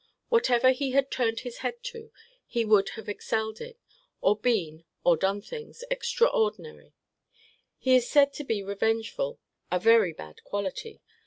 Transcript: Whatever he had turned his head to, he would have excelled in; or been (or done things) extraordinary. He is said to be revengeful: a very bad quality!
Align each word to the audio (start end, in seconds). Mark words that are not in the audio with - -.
Whatever 0.29 0.71
he 0.71 0.93
had 0.93 1.11
turned 1.11 1.41
his 1.41 1.57
head 1.57 1.83
to, 1.83 2.11
he 2.47 2.65
would 2.65 2.89
have 2.97 3.07
excelled 3.07 3.61
in; 3.61 3.75
or 4.19 4.35
been 4.35 4.83
(or 5.03 5.15
done 5.15 5.41
things) 5.43 5.83
extraordinary. 5.91 6.95
He 7.77 7.95
is 7.95 8.09
said 8.09 8.33
to 8.33 8.43
be 8.43 8.63
revengeful: 8.63 9.39
a 9.71 9.77
very 9.77 10.13
bad 10.13 10.43
quality! 10.43 11.03